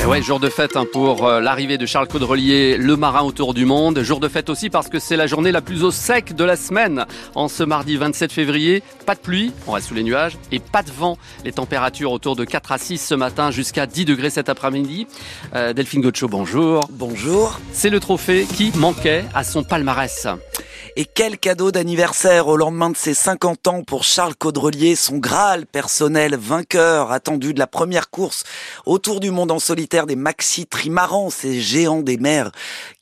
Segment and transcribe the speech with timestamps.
[0.00, 3.52] Et ouais, jour de fête hein, pour euh, l'arrivée de Charles Caudrelier, le marin autour
[3.52, 4.02] du monde.
[4.02, 6.56] Jour de fête aussi parce que c'est la journée la plus au sec de la
[6.56, 7.04] semaine.
[7.34, 10.82] En ce mardi 27 février, pas de pluie, on reste sous les nuages, et pas
[10.82, 11.18] de vent.
[11.44, 15.06] Les températures autour de 4 à 6 ce matin jusqu'à 10 degrés cet après-midi.
[15.54, 16.88] Euh, Delphine Gaucho, bonjour.
[16.90, 17.60] Bonjour.
[17.72, 20.26] C'est le trophée qui manquait à son palmarès.
[20.96, 25.66] Et quel cadeau d'anniversaire au lendemain de ses 50 ans pour Charles Caudrelier, son Graal
[25.66, 28.42] personnel vainqueur attendu de la première course
[28.86, 32.50] autour du monde en solitaire des maxi trimarans, ces géants des mers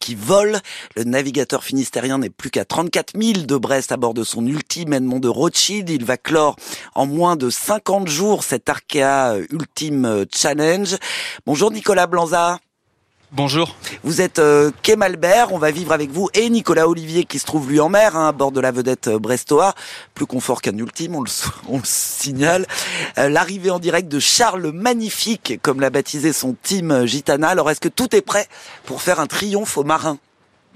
[0.00, 0.58] qui volent.
[0.96, 4.92] Le navigateur finistérien n'est plus qu'à 34 000 de Brest à bord de son ultime
[4.92, 5.88] Edmond de Rothschild.
[5.88, 6.56] Il va clore
[6.94, 10.96] en moins de 50 jours cet Arkea Ultime Challenge.
[11.46, 12.58] Bonjour Nicolas Blanza.
[13.32, 13.76] Bonjour.
[14.04, 17.68] Vous êtes euh, Kemalbert, on va vivre avec vous et Nicolas Olivier qui se trouve
[17.68, 19.74] lui en mer, hein, à bord de la vedette euh, brestois.
[20.14, 21.30] Plus confort qu'un ultime, on le,
[21.68, 22.66] on le signale.
[23.18, 27.48] Euh, L'arrivée en direct de Charles Magnifique, comme l'a baptisé son team euh, Gitana.
[27.48, 28.46] Alors est-ce que tout est prêt
[28.86, 30.16] pour faire un triomphe aux marins?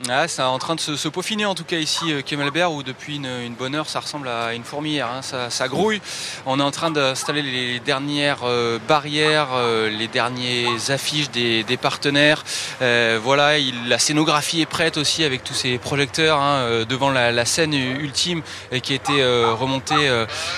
[0.08, 3.16] Ah, c'est en train de se, peaufiner en tout cas ici, euh, Kemalbert, où depuis
[3.16, 5.20] une, bonne heure ça ressemble à une fourmilière, hein.
[5.22, 6.00] ça, grouille.
[6.44, 12.44] On est en train d'installer les dernières euh, barrières, euh, les dernières affiches des, partenaires.
[12.80, 17.10] Euh, voilà, il, la scénographie est prête aussi avec tous ces projecteurs hein, euh, devant
[17.10, 18.42] la, scène ultime
[18.82, 20.08] qui a été remontée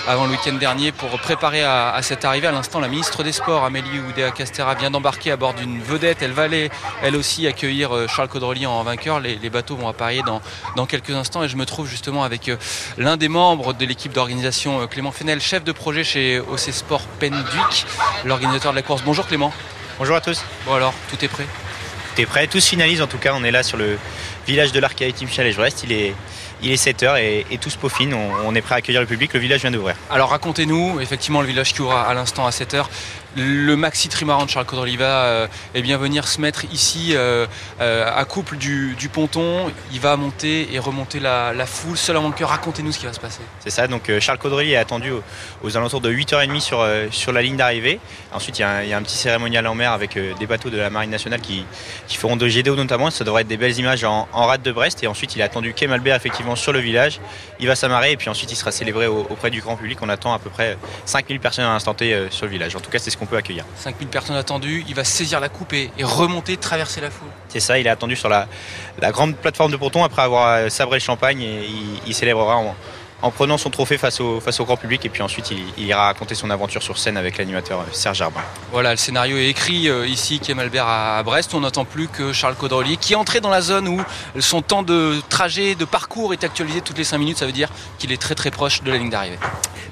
[0.07, 2.47] avant le week-end dernier pour préparer à, cette arrivée.
[2.47, 6.21] À l'instant, la ministre des Sports, Amélie Oudéa Castera, vient d'embarquer à bord d'une vedette.
[6.21, 6.69] Elle va aller,
[7.01, 9.19] elle aussi, accueillir Charles Caudrelier en vainqueur.
[9.41, 10.41] Les, bateaux vont apparaître dans,
[10.75, 12.57] dans, quelques instants et je me trouve justement avec euh,
[12.97, 17.01] l'un des membres de l'équipe d'organisation, euh, Clément Fenel, chef de projet chez OC Sport
[17.19, 17.85] Penduic,
[18.25, 19.03] l'organisateur de la course.
[19.03, 19.53] Bonjour Clément.
[19.97, 20.43] Bonjour à tous.
[20.65, 21.45] Bon alors, tout est prêt?
[22.15, 23.97] Tout est prêt, tout se finalise en tout cas, on est là sur le
[24.47, 26.15] village de l'Arcaï Team Challenge West, il est
[26.61, 29.07] il est 7h et, et, tout se peaufine, on, on, est prêt à accueillir le
[29.07, 29.95] public, le village vient d'ouvrir.
[30.09, 32.85] Alors racontez-nous, effectivement le village qui ouvre à l'instant à 7h,
[33.35, 37.45] le maxi trimaran de Charles Caudrelier va euh, eh bien venir se mettre ici euh,
[37.81, 42.15] euh, à couple du, du, ponton, il va monter et remonter la, la foule, seul
[42.15, 43.41] avant que racontez-nous ce qui va se passer.
[43.59, 45.23] C'est ça, donc euh, Charles Caudrelier est attendu aux,
[45.63, 47.99] aux alentours de 8h30 sur, sur la ligne d'arrivée.
[48.33, 50.47] Ensuite il y, a un, il y, a un petit cérémonial en mer avec des
[50.47, 51.65] bateaux de la Marine nationale qui,
[52.07, 54.71] qui feront de GDO notamment, ça devrait être des belles images en, en rade de
[54.71, 55.03] Brest.
[55.03, 57.19] Et ensuite il est attendu Quai Malbert effectivement sur le village,
[57.59, 60.09] il va s'amarrer et puis ensuite il sera célébré au, auprès du grand public, on
[60.09, 62.99] attend à peu près 5000 personnes à l'instant T sur le village, en tout cas
[62.99, 63.65] c'est ce qu'on peut accueillir.
[63.77, 67.29] 5000 personnes attendues, il va saisir la coupe et, et remonter, traverser la foule.
[67.49, 68.47] C'est ça, il est attendu sur la,
[68.99, 72.75] la, grande plateforme de ponton après avoir sabré le champagne et il, il célébrera en,
[73.21, 75.85] en, prenant son trophée face au, face au grand public et puis ensuite il, il
[75.85, 78.41] ira raconter son aventure sur scène avec l'animateur Serge Arbin.
[78.71, 81.53] Voilà, le scénario est écrit euh, ici, Kemalbert à, à Brest.
[81.53, 84.01] On n'attend plus que Charles Caudrelier qui est entré dans la zone où
[84.39, 87.37] son temps de trajet, de parcours est actualisé toutes les 5 minutes.
[87.37, 89.39] Ça veut dire qu'il est très très proche de la ligne d'arrivée.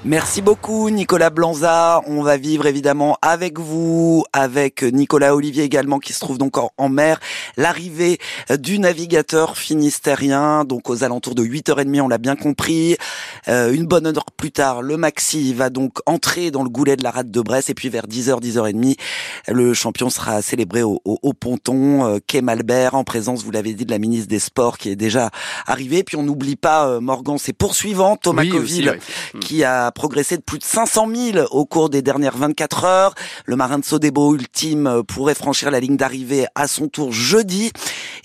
[0.04, 2.02] Merci beaucoup Nicolas Blanza.
[2.06, 6.70] On va vivre évidemment avec vous, avec Nicolas Olivier également qui se trouve donc en,
[6.76, 7.20] en mer,
[7.56, 8.18] l'arrivée
[8.58, 12.96] du navigateur finistérien, donc aux alentours de 8h30, on l'a bien compris.
[13.48, 17.02] Euh, une bonne heure plus tard, le Maxi va donc entrer dans le goulet de
[17.02, 18.96] la rade de Brest et puis vers 10h, 10h30,
[19.48, 23.74] le champion sera célébré au, au, au ponton euh, Quai Malbert en présence, vous l'avez
[23.74, 25.30] dit, de la ministre des Sports qui est déjà
[25.66, 26.04] arrivée.
[26.04, 28.98] Puis on n'oublie pas euh, Morgan, ses poursuivants, Thomas oui, Coville, aussi,
[29.34, 29.40] oui.
[29.40, 33.14] qui a progressé de plus de 500 000 au cours des dernières 24 heures.
[33.46, 37.72] Le marin de Sodebo ultime pourrait franchir la ligne d'arrivée à son tour jeudi.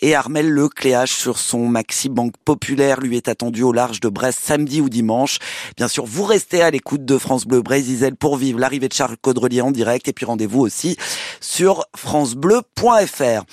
[0.01, 4.39] Et Armel Lecléache sur son Maxi Banque Populaire lui est attendu au large de Brest
[4.41, 5.39] samedi ou dimanche.
[5.77, 9.17] Bien sûr, vous restez à l'écoute de France Bleu Brésil pour vivre l'arrivée de Charles
[9.21, 10.07] Caudrelier en direct.
[10.07, 10.97] Et puis rendez-vous aussi
[11.41, 13.43] sur francebleu.fr.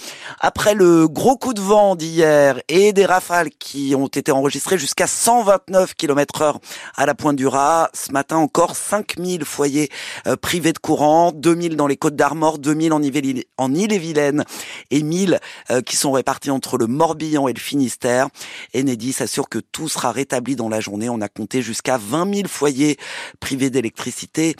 [0.40, 5.06] Après le gros coup de vent d'hier et des rafales qui ont été enregistrées jusqu'à
[5.06, 6.60] 129 km heure
[6.96, 9.90] à la pointe du Raz, ce matin encore 5000 foyers
[10.26, 14.44] euh, privés de courant, 2000 dans les Côtes d'Armor, 2000 en Ille-et-Vilaine
[14.90, 18.28] et 1000 euh, qui sont répartis entre le Morbihan et le Finistère.
[18.74, 21.08] Enedis assure que tout sera rétabli dans la journée.
[21.16, 22.98] On a compté jusqu'à 20 000 foyers
[23.40, 24.54] privés d'électricité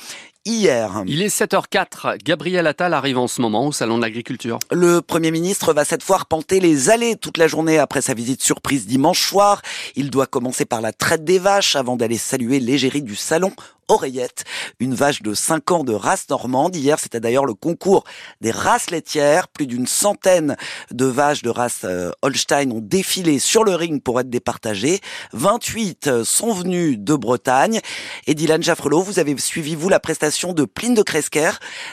[0.47, 1.03] hier.
[1.07, 2.23] Il est 7h04.
[2.23, 4.59] Gabriel Attal arrive en ce moment au Salon de l'Agriculture.
[4.71, 8.43] Le Premier ministre va cette fois repenter les allées toute la journée après sa visite
[8.43, 9.61] surprise dimanche soir.
[9.97, 13.53] Il doit commencer par la traite des vaches avant d'aller saluer l'égérie du Salon
[13.89, 14.45] Oreillette,
[14.81, 16.75] une vache de 5 ans de race normande.
[16.75, 18.03] Hier, c'était d'ailleurs le concours
[18.41, 19.47] des races laitières.
[19.47, 20.57] Plus d'une centaine
[20.91, 25.01] de vaches de race euh, Holstein ont défilé sur le ring pour être départagées.
[25.35, 27.81] 28 sont venues de Bretagne.
[28.27, 31.53] Et Dylan Jaffrelot, vous avez suivi, vous, la prestation de Pline de Cresquer,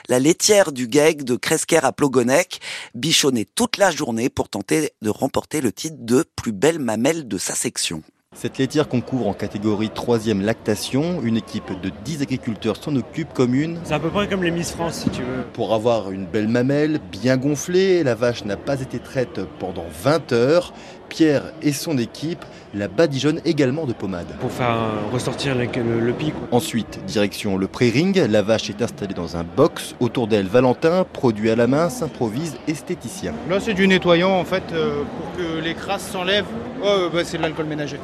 [0.09, 2.59] la laitière du GEG de Cresquer à Plogonec,
[2.93, 7.37] bichonnée toute la journée pour tenter de remporter le titre de plus belle mamelle de
[7.37, 8.03] sa section.
[8.33, 11.21] Cette laitière concourt en catégorie 3 lactation.
[11.21, 13.79] Une équipe de 10 agriculteurs s'en occupe comme une.
[13.83, 15.43] C'est à peu près comme les Miss France si tu veux.
[15.53, 20.31] Pour avoir une belle mamelle, bien gonflée, la vache n'a pas été traite pendant 20
[20.31, 20.73] heures.
[21.09, 22.43] Pierre et son équipe
[22.73, 24.25] la badigeonnent également de pommade.
[24.39, 24.77] Pour faire
[25.11, 25.65] ressortir le,
[25.99, 26.33] le, pic.
[26.51, 28.17] Ensuite, direction le pré-ring.
[28.29, 29.95] La vache est installée dans un box.
[29.99, 33.33] Autour d'elle, Valentin, produit à la main, s'improvise esthéticien.
[33.47, 36.45] Là, c'est du nettoyant en fait euh, pour que les crasses s'enlèvent.
[36.83, 37.99] Oh, bah, c'est de l'alcool ménager.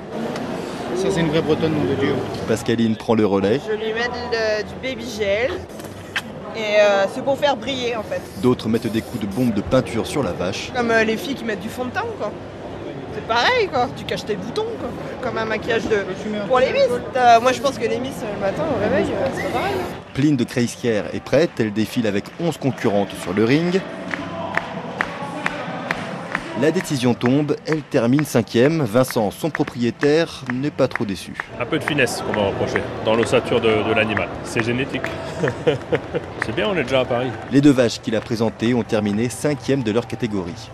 [0.96, 2.14] Ça, c'est une vraie bretonne, nom de Dieu.
[2.48, 3.60] Pascaline prend le relais.
[3.68, 5.52] Je lui mets du baby gel.
[6.56, 8.22] Et euh, c'est pour faire briller en fait.
[8.42, 10.72] D'autres mettent des coups de bombe de peinture sur la vache.
[10.76, 12.32] Comme euh, les filles qui mettent du fond de teint quoi.
[13.14, 14.90] C'est pareil quoi, tu caches tes boutons quoi.
[15.22, 16.04] Comme un maquillage de...
[16.48, 16.88] pour les miss.
[17.16, 19.06] Euh, moi je pense que les miss le matin au réveil,
[19.36, 19.76] c'est pareil.
[20.14, 23.80] Pline de Kreiskier est prête, elle défile avec 11 concurrentes sur le ring.
[26.62, 28.82] La décision tombe, elle termine cinquième.
[28.82, 31.34] Vincent, son propriétaire, n'est pas trop déçu.
[31.58, 34.28] Un peu de finesse qu'on va reprocher dans l'ossature de, de l'animal.
[34.44, 35.04] C'est génétique.
[36.46, 37.30] C'est bien, on est déjà à Paris.
[37.54, 40.70] Les deux vaches qu'il a présentées ont terminé cinquième de leur catégorie.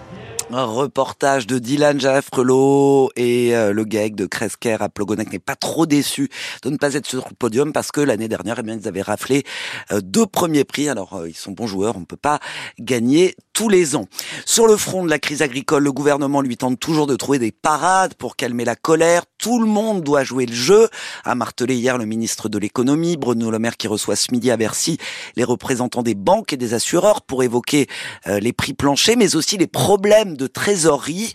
[0.53, 5.55] Un reportage de Dylan Jaffrelot et euh, le gag de Kresker à Plogonek n'est pas
[5.55, 6.29] trop déçu
[6.61, 9.01] de ne pas être sur le podium parce que l'année dernière, eh bien, ils avaient
[9.01, 9.43] raflé
[9.91, 10.87] euh, deux premiers prix.
[10.87, 12.39] Alors, euh, ils sont bons joueurs, on ne peut pas
[12.79, 14.05] gagner tous les ans.
[14.45, 17.51] Sur le front de la crise agricole, le gouvernement lui tente toujours de trouver des
[17.51, 19.23] parades pour calmer la colère.
[19.39, 20.89] Tout le monde doit jouer le jeu,
[21.23, 24.57] a martelé hier le ministre de l'économie, Bruno Le Maire, qui reçoit ce midi à
[24.57, 24.97] Bercy
[25.37, 27.87] les représentants des banques et des assureurs pour évoquer
[28.25, 31.33] les prix planchers, mais aussi les problèmes de trésorerie.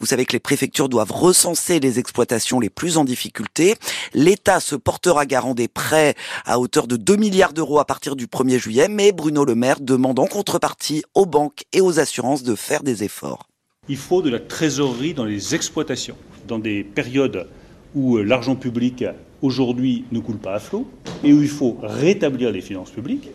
[0.00, 3.76] Vous savez que les préfectures doivent recenser les exploitations les plus en difficulté.
[4.14, 6.14] L'État se portera garant des prêts
[6.44, 9.80] à hauteur de 2 milliards d'euros à partir du 1er juillet, mais Bruno Le Maire
[9.80, 13.48] demande en contrepartie aux banques et aux assurances de faire des efforts.
[13.88, 16.16] Il faut de la trésorerie dans les exploitations,
[16.46, 17.48] dans des périodes
[17.94, 19.04] où euh, l'argent public
[19.42, 20.86] aujourd'hui ne coule pas à flot
[21.24, 23.30] et où il faut rétablir les finances publiques.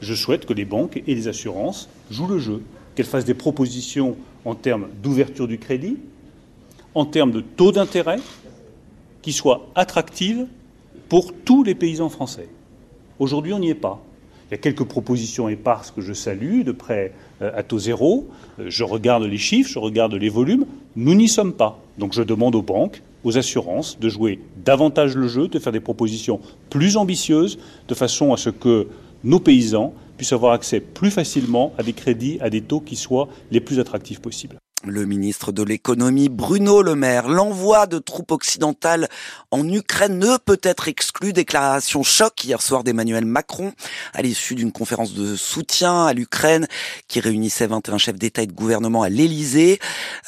[0.00, 2.62] Je souhaite que les banques et les assurances jouent le jeu,
[2.94, 5.96] qu'elles fassent des propositions en termes d'ouverture du crédit,
[6.94, 8.18] en termes de taux d'intérêt,
[9.22, 10.46] qui soient attractives
[11.08, 12.48] pour tous les paysans français.
[13.18, 14.02] Aujourd'hui, on n'y est pas.
[14.50, 18.28] Il y a quelques propositions éparses que je salue, de près euh, à taux zéro.
[18.58, 20.66] Euh, je regarde les chiffres, je regarde les volumes.
[20.96, 21.78] Nous n'y sommes pas.
[21.96, 25.80] Donc je demande aux banques, aux assurances de jouer davantage le jeu, de faire des
[25.80, 27.58] propositions plus ambitieuses,
[27.88, 28.88] de façon à ce que
[29.24, 33.28] nos paysans puissent avoir accès plus facilement à des crédits à des taux qui soient
[33.50, 34.56] les plus attractifs possibles.
[34.84, 39.08] Le ministre de l'économie Bruno Le Maire, l'envoi de troupes occidentales
[39.52, 41.32] en Ukraine ne peut être exclu.
[41.32, 43.72] Déclaration choc hier soir d'Emmanuel Macron
[44.12, 46.66] à l'issue d'une conférence de soutien à l'Ukraine
[47.06, 49.78] qui réunissait 21 chefs d'État et de gouvernement à l'Élysée.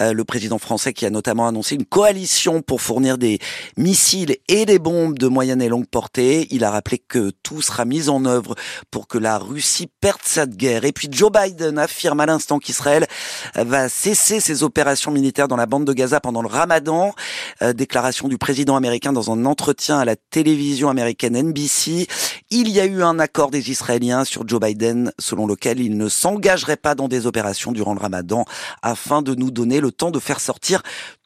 [0.00, 3.40] Euh, le président français qui a notamment annoncé une coalition pour fournir des
[3.76, 6.46] missiles et des bombes de moyenne et longue portée.
[6.52, 8.54] Il a rappelé que tout sera mis en œuvre
[8.92, 10.84] pour que la Russie perde cette guerre.
[10.84, 13.08] Et puis Joe Biden affirme à l'instant qu'Israël
[13.56, 17.14] va cesser ses opérations militaires dans la bande de Gaza pendant le ramadan.
[17.62, 22.06] Euh, déclaration du président américain dans un entretien à la télévision américaine NBC.
[22.50, 26.08] Il y a eu un accord des Israéliens sur Joe Biden selon lequel il ne
[26.08, 28.44] s'engagerait pas dans des opérations durant le ramadan
[28.82, 30.82] afin de nous donner le temps de faire sortir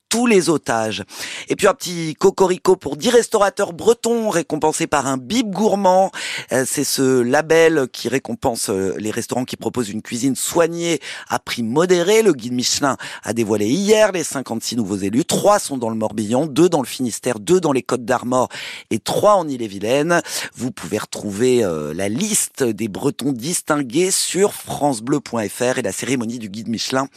[0.08, 1.04] tous les otages.
[1.48, 6.10] Et puis un petit cocorico pour 10 restaurateurs bretons récompensés par un bib gourmand.
[6.52, 11.38] Euh, c'est ce label qui récompense euh, les restaurants qui proposent une cuisine soignée à
[11.38, 12.22] prix modéré.
[12.22, 15.24] Le guide Michelin a dévoilé hier les 56 nouveaux élus.
[15.24, 18.48] Trois sont dans le Morbihan, deux dans le Finistère, deux dans les Côtes d'Armor
[18.90, 20.22] et trois en Ille-et-Vilaine.
[20.54, 26.48] Vous pouvez retrouver euh, la liste des bretons distingués sur francebleu.fr et la cérémonie du
[26.48, 27.08] guide Michelin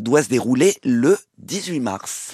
[0.00, 2.05] doit se dérouler le 18 mars.
[2.06, 2.26] ます。